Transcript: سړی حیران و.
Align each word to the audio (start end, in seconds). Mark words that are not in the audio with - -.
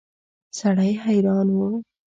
سړی 0.57 0.91
حیران 1.03 1.47
و. 1.55 1.59